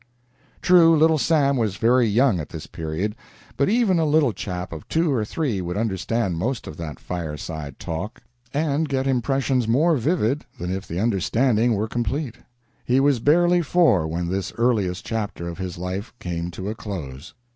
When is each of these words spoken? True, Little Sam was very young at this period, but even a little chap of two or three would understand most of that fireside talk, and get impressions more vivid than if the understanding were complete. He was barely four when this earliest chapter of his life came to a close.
True, 0.63 0.97
Little 0.97 1.19
Sam 1.19 1.57
was 1.57 1.75
very 1.77 2.07
young 2.07 2.39
at 2.39 2.49
this 2.49 2.65
period, 2.65 3.15
but 3.55 3.69
even 3.69 3.99
a 3.99 4.03
little 4.05 4.33
chap 4.33 4.73
of 4.73 4.87
two 4.87 5.13
or 5.13 5.23
three 5.23 5.61
would 5.61 5.77
understand 5.77 6.39
most 6.39 6.65
of 6.65 6.75
that 6.77 6.99
fireside 6.99 7.77
talk, 7.77 8.23
and 8.51 8.89
get 8.89 9.05
impressions 9.05 9.67
more 9.67 9.97
vivid 9.97 10.43
than 10.59 10.71
if 10.71 10.87
the 10.87 10.99
understanding 10.99 11.75
were 11.75 11.87
complete. 11.87 12.37
He 12.83 12.99
was 12.99 13.19
barely 13.19 13.61
four 13.61 14.07
when 14.07 14.27
this 14.27 14.51
earliest 14.57 15.05
chapter 15.05 15.47
of 15.47 15.59
his 15.59 15.77
life 15.77 16.11
came 16.17 16.49
to 16.49 16.67
a 16.67 16.73
close. 16.73 17.35